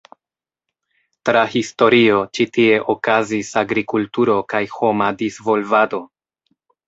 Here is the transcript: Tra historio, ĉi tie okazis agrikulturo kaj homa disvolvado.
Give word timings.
Tra 1.29 1.41
historio, 1.55 2.21
ĉi 2.37 2.47
tie 2.55 2.79
okazis 2.95 3.51
agrikulturo 3.63 4.37
kaj 4.55 4.63
homa 4.79 5.11
disvolvado. 5.23 6.01